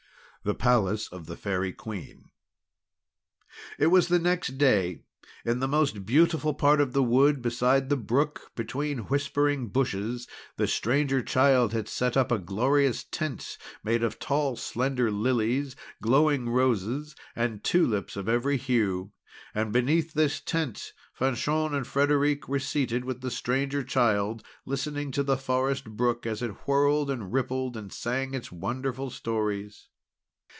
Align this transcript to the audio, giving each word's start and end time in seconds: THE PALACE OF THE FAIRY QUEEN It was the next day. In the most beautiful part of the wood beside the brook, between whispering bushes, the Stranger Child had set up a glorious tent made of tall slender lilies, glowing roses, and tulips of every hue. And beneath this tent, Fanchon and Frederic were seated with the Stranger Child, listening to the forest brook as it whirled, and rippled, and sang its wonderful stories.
THE 0.43 0.55
PALACE 0.55 1.07
OF 1.09 1.27
THE 1.27 1.35
FAIRY 1.37 1.73
QUEEN 1.73 2.31
It 3.77 3.87
was 3.91 4.07
the 4.07 4.17
next 4.17 4.57
day. 4.57 5.03
In 5.45 5.59
the 5.59 5.67
most 5.67 6.03
beautiful 6.03 6.55
part 6.55 6.81
of 6.81 6.93
the 6.93 7.03
wood 7.03 7.43
beside 7.43 7.89
the 7.89 7.95
brook, 7.95 8.49
between 8.55 9.01
whispering 9.05 9.67
bushes, 9.67 10.27
the 10.57 10.65
Stranger 10.65 11.21
Child 11.21 11.73
had 11.73 11.87
set 11.87 12.17
up 12.17 12.31
a 12.31 12.39
glorious 12.39 13.03
tent 13.03 13.55
made 13.83 14.01
of 14.01 14.17
tall 14.17 14.55
slender 14.55 15.11
lilies, 15.11 15.75
glowing 16.01 16.49
roses, 16.49 17.15
and 17.35 17.63
tulips 17.63 18.15
of 18.15 18.27
every 18.27 18.57
hue. 18.57 19.11
And 19.53 19.71
beneath 19.71 20.13
this 20.13 20.39
tent, 20.41 20.93
Fanchon 21.13 21.75
and 21.75 21.85
Frederic 21.85 22.47
were 22.49 22.57
seated 22.57 23.05
with 23.05 23.21
the 23.21 23.29
Stranger 23.29 23.83
Child, 23.83 24.41
listening 24.65 25.11
to 25.11 25.21
the 25.21 25.37
forest 25.37 25.85
brook 25.91 26.25
as 26.25 26.41
it 26.41 26.65
whirled, 26.67 27.11
and 27.11 27.31
rippled, 27.31 27.77
and 27.77 27.93
sang 27.93 28.33
its 28.33 28.51
wonderful 28.51 29.11
stories. 29.11 29.87